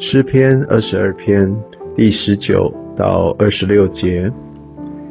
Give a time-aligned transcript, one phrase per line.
[0.00, 1.54] 诗篇二十二篇
[1.94, 4.30] 第十九到二十六节：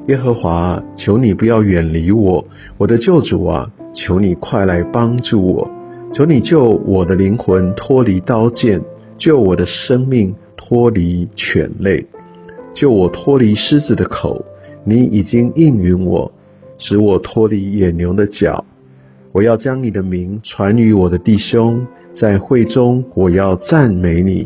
[0.07, 2.45] 耶和华，求你不要远离我，
[2.77, 5.71] 我的救主啊，求你快来帮助我，
[6.13, 8.81] 求你救我的灵魂脱离刀剑，
[9.17, 12.05] 救我的生命脱离犬类，
[12.73, 14.43] 救我脱离狮子的口。
[14.83, 16.29] 你已经应允我，
[16.77, 18.65] 使我脱离野牛的脚。
[19.31, 24.45] 我要将你的名传于我的弟兄，在会中我要赞美你。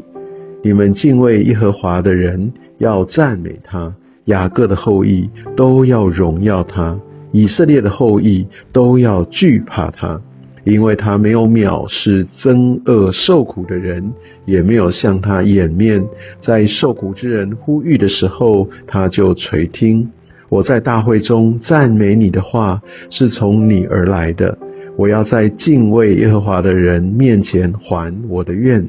[0.64, 3.94] 你们敬畏耶和华的人要赞美他，
[4.26, 7.00] 雅各的后裔都要荣耀他，
[7.32, 10.20] 以色列的后裔都要惧怕他，
[10.66, 14.12] 因为他没有藐视憎恶受苦的人，
[14.46, 16.04] 也没有向他掩面。
[16.42, 20.10] 在受苦之人呼吁的时候，他就垂听。
[20.50, 24.58] 我在大会中赞美你的话是从你而来的。
[24.98, 28.84] 我要在敬畏耶和华的人面前还我的愿。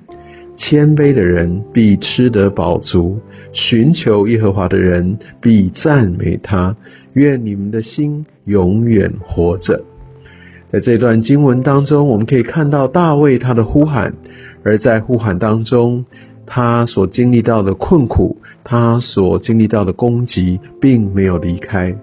[0.58, 3.18] 谦卑的人必吃得饱足，
[3.52, 6.76] 寻求耶和华的人必赞美他。
[7.14, 9.82] 愿你们的心永远活着。
[10.70, 14.14] 在这段经文当中，我们可以看到大卫他的呼喊，
[14.64, 16.04] 而在呼喊当中，
[16.44, 18.36] 他所经历到的困苦。
[18.64, 21.96] 他所经历到的攻击并没有离开，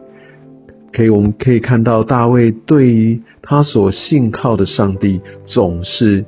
[0.91, 6.25] 可以我们可以看到大卫对于他所信靠的上帝总是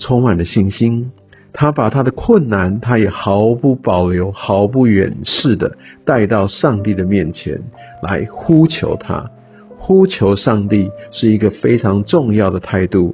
[0.00, 1.12] 充满了信心。
[1.60, 7.60] 他把他的困难，他也毫不保留、毫不掩饰的带到上帝的面前
[8.00, 9.28] 来呼求他。
[9.76, 13.12] 呼求上帝是一个非常重要的态度。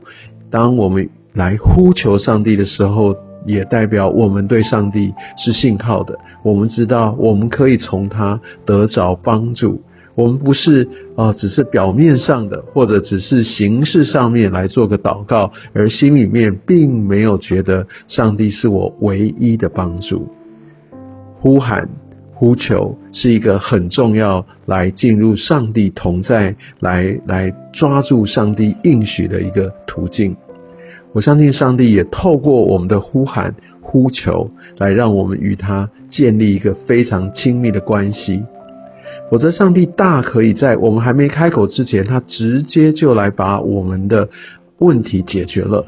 [0.50, 6.18] 当我们来呼求上帝的时候，也代表我们对上帝是信靠的。
[6.42, 9.80] 我们知道，我们可以从他得着帮助。
[10.14, 20.28] 我们不是啊，只是表面上的，或者只是形式上面来做个祷告，而心里面并没有觉得上帝是我唯一的帮助。
[21.40, 21.88] 呼喊、
[22.32, 30.36] 呼求是一个很重要，来进入上帝同在，来来抓住上帝应许的一个途径。
[31.12, 38.42] 我相信上帝也透过我们的呼喊、呼求，来让我们与他建立一个非常亲密的关系。
[39.30, 44.28] 否则，上帝大可以在我们还没开口之前，他直接就来把我们的
[44.78, 45.86] 问题解决了。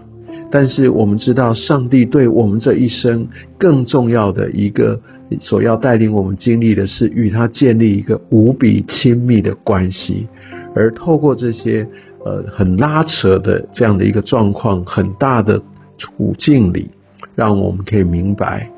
[0.51, 5.01] 但是，我们知道，上帝对我们这一生更重要的一个
[5.41, 10.27] 所要带领我们经历的是与他建立一个无比亲密的关系，
[10.75, 11.87] 而透过这些。
[12.25, 15.63] 呃，很拉扯的这样的一个状况，很大的
[15.97, 16.91] 处境里，
[17.37, 18.69] 让我们可以明白，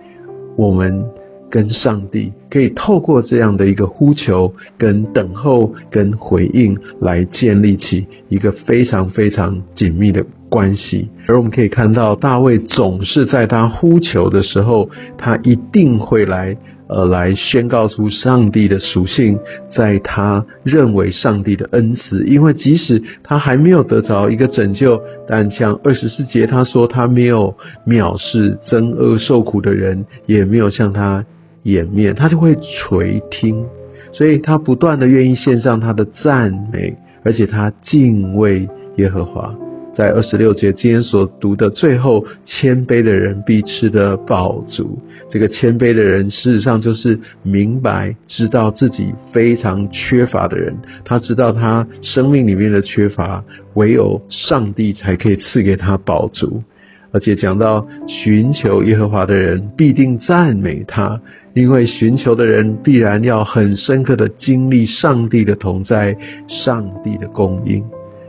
[0.54, 1.02] 我们
[1.50, 11.08] 跟上帝可以透过这样的一个呼求、跟等候、跟回应，来建立起一个非常非常紧密的关系。
[11.26, 16.56] 而我们可以看到，大卫总是在他呼求的时候，他一定会来。
[16.90, 19.38] 呃，来宣告出上帝的属性，
[19.70, 24.98] 在他认为上帝的恩慈，因为即使他还没有得着一个拯救，
[25.28, 27.54] 但像二十四节他说他没有
[27.86, 31.26] 藐视憎恶受苦的人，也没有向他
[31.68, 33.64] 掩面，他就会垂听，
[34.12, 39.54] 所以他不断的愿意献上他的赞美，而且他敬畏耶和华。
[39.94, 44.96] 在二十六节今天所读的最后，谦卑的人必吃得饱足。
[45.28, 50.72] 这个谦卑的人，事实上就是明白、知道自己非常缺乏的人。
[51.04, 53.42] 他知道他生命里面的缺乏，
[53.74, 56.62] 唯有上帝才可以赐给他饱足。
[57.10, 61.20] 而且讲到寻求耶和华的人，必定赞美他，
[61.58, 67.84] 因为寻求的人必然要很深刻的经历上帝的同在、上帝的供应。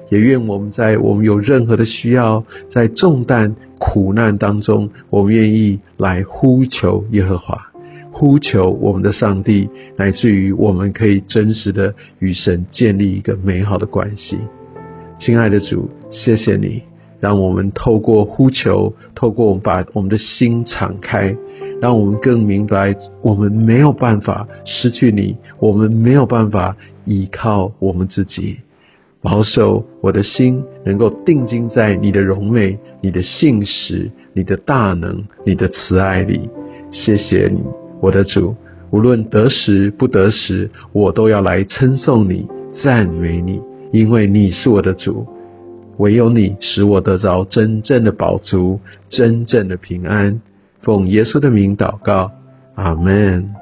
[0.09, 7.67] 也愿我们在我们有任何的需要，在重担苦难当中，我们愿意来呼求耶和华，
[8.11, 14.39] 呼求我们的上帝，乃至于我们可以真实的与神建立一个美好的关系。
[15.19, 16.81] 亲爱的主，谢谢你，
[17.19, 21.35] 让我们透过呼求，透过我们把我们的心敞开，
[21.81, 28.57] 让我们更明白，我们没有办法失去你，我们没有办法依靠我们自己。
[29.21, 36.49] 保守我的心，能够定睛在你的荣美、你的信实、你的大能、你的慈爱里。
[36.91, 37.61] 谢谢你，
[38.01, 38.55] 我的主。
[38.91, 42.47] 无论得时不得时，我都要来称颂你、
[42.81, 43.61] 赞美你，
[43.91, 45.25] 因为你是我的主。
[45.97, 48.79] 唯有你使我得着真正的宝足、
[49.09, 50.41] 真正的平安。
[50.81, 52.31] 奉耶稣的名祷告，
[52.75, 53.58] 阿门。